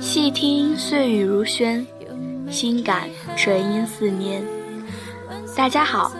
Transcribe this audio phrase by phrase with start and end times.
[0.00, 1.84] 细听碎语如轩，
[2.48, 4.42] 心感纯音似念。
[5.56, 6.12] 大家好，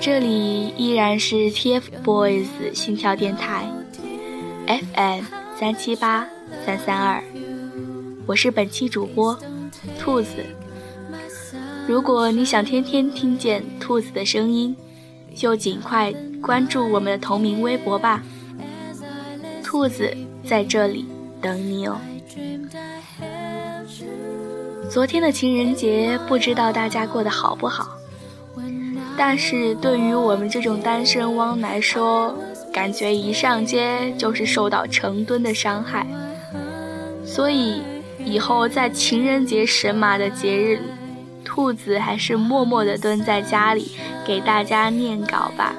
[0.00, 3.68] 这里依然是 TFBOYS 心跳电台
[4.66, 5.24] ，FM
[5.58, 6.26] 三七八
[6.64, 7.22] 三三二，
[8.26, 9.36] 我是本期主播
[9.98, 10.46] 兔子。
[11.88, 14.74] 如果你想天天听见兔子的声音，
[15.34, 18.22] 就尽快关注我们的同名微博吧。
[19.76, 20.10] 兔子
[20.42, 21.04] 在这里
[21.38, 21.98] 等你哦。
[24.88, 27.86] 昨天的情人节，不知道大家过得好不好？
[29.18, 32.34] 但是对于我们这种单身汪来说，
[32.72, 36.06] 感觉一上街就是受到成吨的伤害。
[37.22, 37.82] 所以
[38.24, 40.80] 以后在情人节神马的节日，
[41.44, 43.90] 兔子还是默默地蹲在家里
[44.26, 45.74] 给大家念稿吧。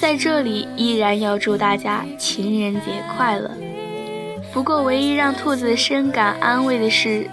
[0.00, 3.50] 在这里依然要祝大家情人节快乐。
[4.52, 7.28] 不过唯一让兔子深感安慰的是。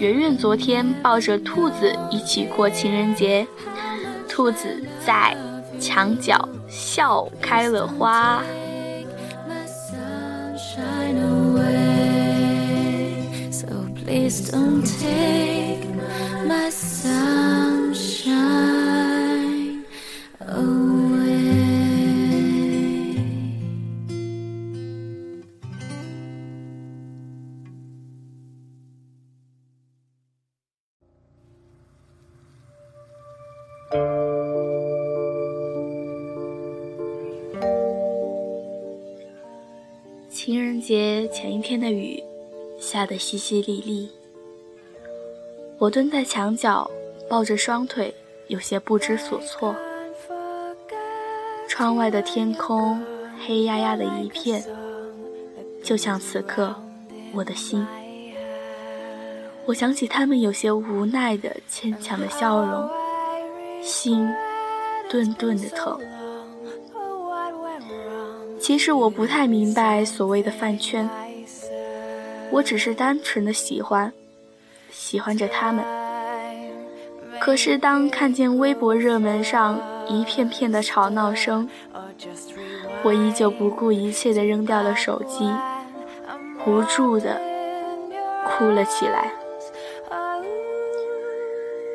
[0.00, 3.46] 圆圆昨天抱着兔子一起过情人节，
[4.26, 5.36] 兔子在
[5.78, 8.42] 墙角笑开了花。
[40.80, 42.22] 节前一天的雨
[42.78, 44.08] 下得淅淅沥沥，
[45.78, 46.90] 我蹲在墙角，
[47.28, 48.14] 抱着双腿，
[48.48, 49.74] 有些不知所措。
[51.68, 53.00] 窗外的天空
[53.46, 54.64] 黑压压的一片，
[55.82, 56.74] 就像此刻
[57.32, 57.86] 我的心。
[59.66, 62.90] 我想起他们有些无奈的牵强的笑容，
[63.82, 64.26] 心。
[65.10, 65.98] 顿顿的疼。
[68.60, 71.08] 其实我不太明白所谓的饭圈，
[72.50, 74.12] 我只是单纯的喜欢，
[74.90, 75.84] 喜欢着他们。
[77.40, 81.68] 可是当看见微博热门上一片片的吵闹声，
[83.02, 85.50] 我依旧不顾一切的扔掉了手机，
[86.66, 87.40] 无助的
[88.46, 89.32] 哭了起来。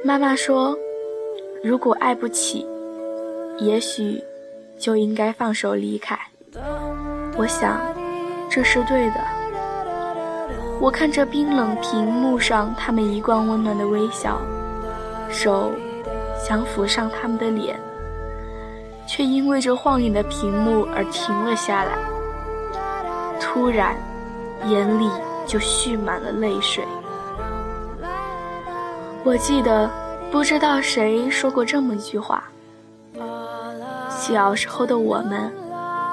[0.04, 0.76] 妈妈说，
[1.64, 2.66] 如果爱不起。
[3.58, 4.22] 也许
[4.78, 6.20] 就应该放手离开。
[7.38, 7.80] 我想，
[8.50, 9.16] 这是对的。
[10.80, 14.40] 我看着冰冷屏幕上他们一贯温暖的微笑，
[15.30, 15.72] 手
[16.38, 17.80] 想抚上他们的脸，
[19.08, 21.98] 却因为这晃眼的屏幕而停了下来。
[23.40, 23.96] 突然，
[24.68, 25.10] 眼里
[25.46, 26.84] 就蓄满了泪水。
[29.24, 29.90] 我记得，
[30.32, 32.44] 不知道谁说过这么一句话。
[34.10, 35.52] 小时候的我们，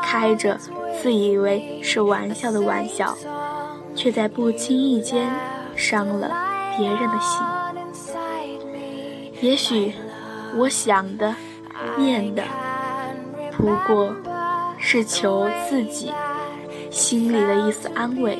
[0.03, 0.59] 开着
[1.01, 3.17] 自以为是玩笑的玩笑，
[3.95, 5.31] 却在不经意间
[5.77, 6.31] 伤了
[6.77, 7.41] 别人的心。
[9.41, 9.93] 也许
[10.57, 11.35] 我想的、
[11.97, 12.43] 念的，
[13.57, 14.15] 不过
[14.79, 16.13] 是求自己
[16.91, 18.39] 心里的一丝安慰，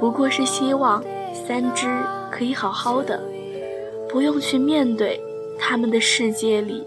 [0.00, 1.02] 不过是希望
[1.46, 1.86] 三只
[2.30, 3.22] 可以好好的，
[4.08, 5.20] 不用去面对
[5.58, 6.84] 他们的世界里。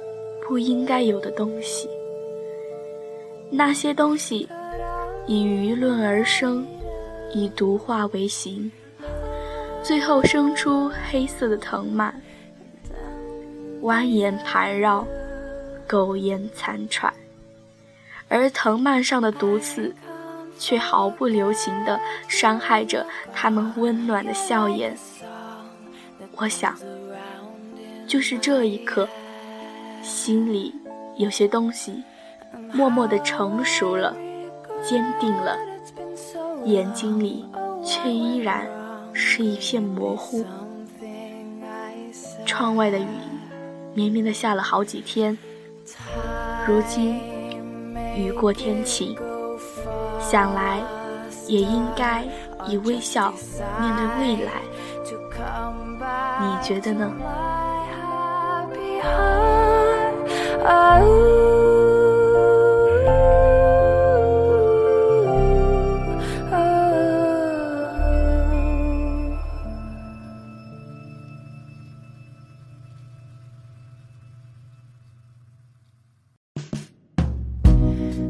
[0.47, 1.89] 不应该有的东西，
[3.49, 4.47] 那些东西
[5.25, 6.65] 以舆论而生，
[7.33, 8.71] 以毒化为形，
[9.81, 12.13] 最后生出黑色的藤蔓，
[13.81, 15.05] 蜿蜒盘绕，
[15.87, 17.13] 苟延残喘，
[18.27, 19.93] 而藤蔓上的毒刺，
[20.59, 24.95] 却毫不留情地伤害着他们温暖的笑颜。
[26.35, 26.77] 我想，
[28.05, 29.07] 就是这一刻。
[30.03, 30.73] 心里
[31.17, 32.01] 有些东西，
[32.73, 34.15] 默默的成熟了，
[34.83, 35.57] 坚定了，
[36.65, 37.45] 眼睛里
[37.83, 38.67] 却依然
[39.13, 40.45] 是一片模糊。
[42.45, 43.07] 窗外的雨
[43.93, 45.37] 绵绵的下了好几天，
[46.67, 47.19] 如今
[48.15, 49.15] 雨过天晴，
[50.19, 50.81] 想来
[51.47, 52.23] 也应该
[52.67, 53.33] 以微笑
[53.79, 54.51] 面对未来。
[56.39, 57.11] 你觉得呢？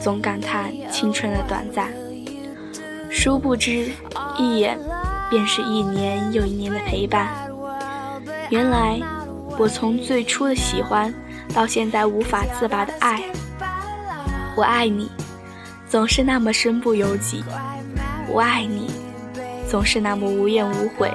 [0.00, 1.92] 总感叹青春的短暂。
[3.10, 3.90] 殊不知，
[4.36, 4.78] 一眼
[5.30, 7.28] 便是一年又一年的陪伴。
[8.50, 9.00] 原来，
[9.58, 11.12] 我从最初的喜欢。
[11.54, 13.22] 到现在无法自拔的爱，
[14.54, 15.10] 我爱你，
[15.88, 17.42] 总是那么身不由己；
[18.28, 18.90] 我爱你，
[19.66, 21.08] 总是那么无怨无悔；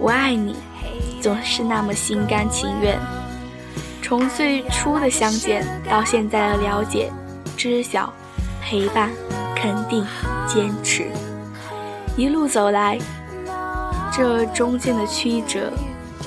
[0.00, 0.56] 我爱你，
[1.20, 2.98] 总是那么心甘情愿。
[4.02, 7.08] 从最初的相见到现在的了解、
[7.58, 8.10] 知晓、
[8.62, 9.10] 陪伴、
[9.56, 10.06] 肯定、
[10.46, 11.08] 坚持，
[12.16, 12.96] 一路走来，
[14.16, 15.72] 这中间的曲折，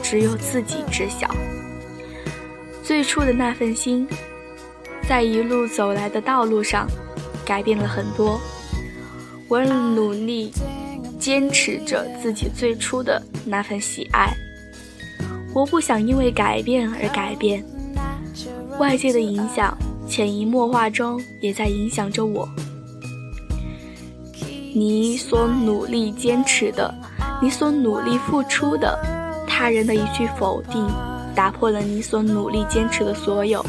[0.03, 1.33] 只有自己知晓。
[2.83, 4.05] 最初的那份心，
[5.07, 6.85] 在一路走来的道路上，
[7.45, 8.37] 改变了很多。
[9.47, 10.51] 我努力
[11.17, 14.33] 坚持着自己最初的那份喜爱。
[15.53, 17.63] 我不想因为改变而改变。
[18.79, 19.77] 外界的影响，
[20.11, 22.45] 潜移默化中也在影响着我。
[24.75, 26.93] 你所努力坚持的，
[27.41, 28.99] 你所努力付出的，
[29.47, 30.85] 他人的一句否定。
[31.33, 33.65] 打破了你所努力坚持的所有，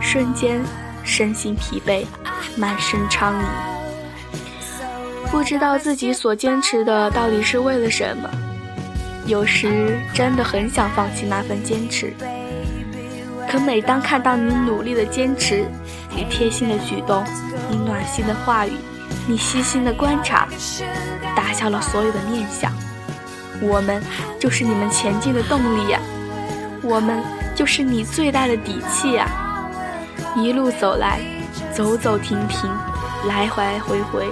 [0.00, 0.62] 瞬间
[1.02, 2.06] 身心疲惫，
[2.56, 3.44] 满身疮痍，
[5.28, 8.30] 不知道自己所坚持的到底是为了什么。
[9.26, 12.14] 有时真的很想放弃那份坚持，
[13.56, 15.64] 可每当看到你努力的坚持，
[16.14, 17.24] 你贴心的举动，
[17.70, 18.72] 你暖心的话语，
[19.26, 20.46] 你细心的观察，
[21.34, 22.70] 打消了所有的念想。
[23.62, 24.02] 我们
[24.38, 25.98] 就是你们前进的动力呀！
[26.82, 27.22] 我们
[27.54, 29.26] 就是你最大的底气啊！
[30.36, 31.18] 一路走来，
[31.74, 32.70] 走走停停，
[33.26, 34.26] 来来回回，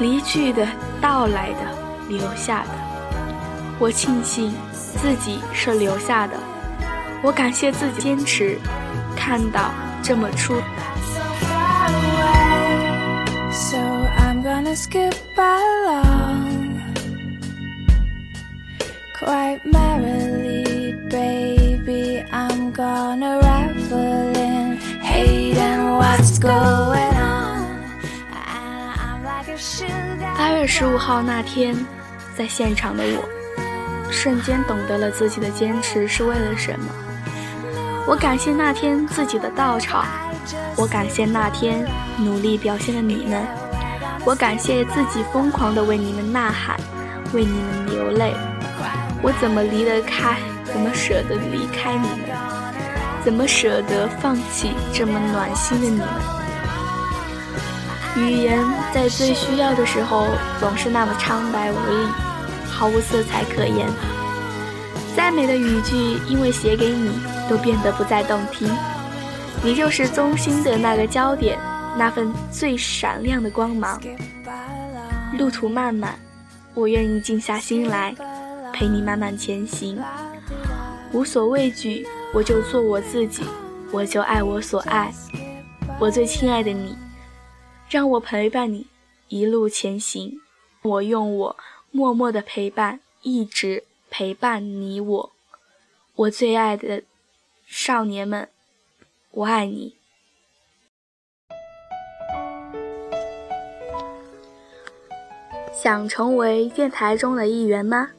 [0.00, 0.66] 离去的、
[1.00, 1.60] 到来的、
[2.08, 2.70] 留下的，
[3.78, 6.34] 我庆幸自己是留下的，
[7.22, 8.56] 我感谢自己坚持，
[9.16, 9.72] 看到
[10.02, 10.60] 这么出。
[30.36, 31.74] 八月十五号那天，
[32.36, 33.28] 在现场的我，
[34.10, 36.86] 瞬间懂得了自己的坚持是为了什么。
[38.08, 40.06] 我感谢那天自己的到场，
[40.76, 43.46] 我感谢那天努力表现的你们，
[44.24, 46.80] 我感谢自己疯狂的为你们呐喊，
[47.34, 48.32] 为你们流泪。
[49.20, 50.38] 我怎么离得开？
[50.64, 52.30] 怎么舍得离开你们？
[53.22, 56.08] 怎么舍得放弃这么暖心的你们？
[58.16, 58.58] 语言
[58.90, 60.28] 在最需要的时候
[60.58, 62.08] 总是那么苍白无力，
[62.70, 63.86] 毫无色彩可言。
[65.14, 67.10] 再美的语句，因为写给你，
[67.48, 68.68] 都变得不再动听。
[69.64, 71.58] 你就是中心的那个焦点，
[71.96, 74.00] 那份最闪亮的光芒。
[75.36, 76.18] 路途漫漫，
[76.74, 78.14] 我愿意静下心来，
[78.72, 80.00] 陪你慢慢前行。
[81.12, 83.42] 无所畏惧，我就做我自己，
[83.90, 85.12] 我就爱我所爱。
[85.98, 86.96] 我最亲爱的你，
[87.88, 88.86] 让我陪伴你
[89.28, 90.40] 一路前行。
[90.82, 91.56] 我用我
[91.90, 95.32] 默默的陪伴，一直陪伴你我。
[96.14, 97.02] 我最爱的
[97.70, 98.48] 少年们，
[99.30, 99.94] 我爱你。
[105.74, 108.10] 想成为电台中的一员吗？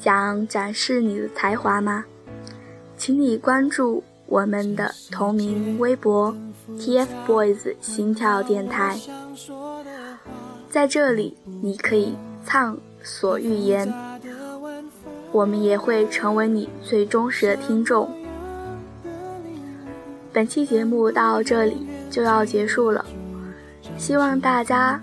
[0.00, 2.04] 想展示你的才华吗？
[2.96, 6.36] 请你关注我们的同名微博
[6.70, 8.98] “TFBOYS 心跳电台”。
[10.68, 13.90] 在这里，你可以畅所欲言，
[15.32, 18.08] 我们也会成为你最忠实的听众。
[20.32, 23.04] 本期节目到这里就要结束了，
[23.98, 25.02] 希望大家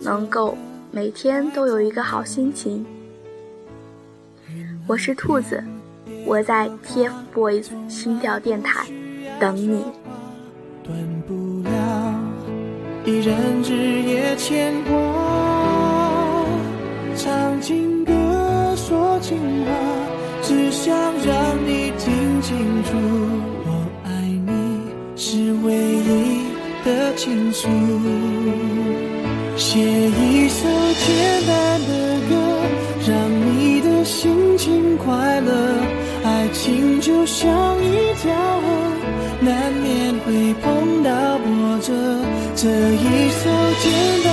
[0.00, 0.56] 能够
[0.90, 2.84] 每天都有一个好心情。
[4.86, 5.62] 我是兔子，
[6.26, 8.86] 我在 TFBOYS 心跳电台
[9.38, 9.84] 等你。
[10.82, 10.96] 断
[11.28, 12.20] 不了
[13.04, 14.92] 一人日夜牵挂，
[17.16, 18.12] 唱情歌
[19.22, 19.70] 情话，
[20.42, 22.90] 只想让你听清楚，
[23.64, 23.68] 我
[24.04, 24.10] 爱
[24.46, 24.50] 你
[25.16, 26.42] 是唯一。
[26.84, 27.68] 的倾诉，
[29.56, 30.66] 写一首
[31.06, 32.34] 简单的歌，
[33.06, 33.14] 让
[33.46, 35.52] 你的心情快乐。
[36.24, 37.48] 爱情就像
[37.84, 38.66] 一条河，
[39.42, 41.92] 难免会碰到波折。
[42.56, 43.48] 这一首
[43.80, 43.92] 简
[44.24, 44.31] 单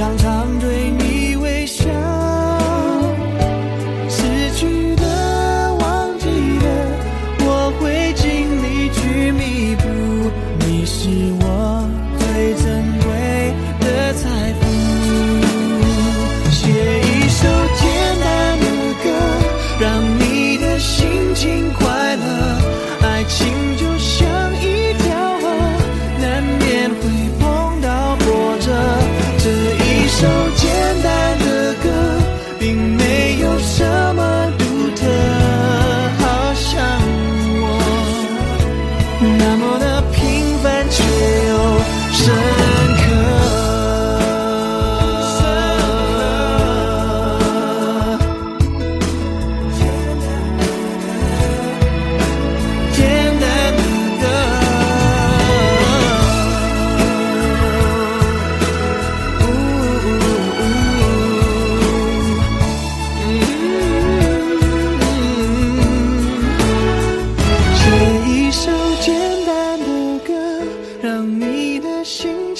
[0.00, 1.84] 常常对你微笑。
[4.08, 6.24] 失去的、忘记
[6.58, 6.64] 的，
[7.40, 8.24] 我会尽
[8.62, 9.84] 力去弥补。
[10.60, 11.06] 你是
[11.42, 11.86] 我
[12.18, 12.64] 最珍
[13.04, 14.60] 贵的财富。
[16.50, 16.62] 写
[17.02, 17.84] 一首简
[18.24, 18.64] 单的
[19.04, 19.06] 歌，
[19.80, 19.84] 让
[20.18, 22.24] 你的心情快乐。
[23.02, 23.69] 爱情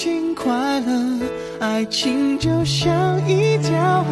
[0.01, 1.29] 情快乐。
[1.59, 2.89] 爱情就像
[3.29, 4.09] 一条河，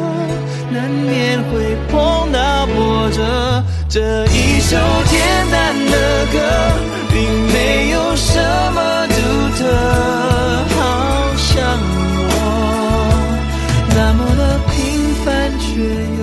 [0.70, 3.64] 难免会碰到波折。
[3.90, 4.78] 这一首
[5.08, 5.20] 简
[5.52, 6.38] 单的歌，
[7.12, 7.18] 并
[7.52, 8.40] 没有什
[8.72, 9.16] 么独
[9.58, 9.66] 特，
[10.78, 10.78] 好
[11.36, 11.58] 像
[12.30, 12.34] 我
[13.90, 14.78] 那么的平
[15.26, 15.28] 凡
[15.58, 15.66] 却
[16.20, 16.22] 又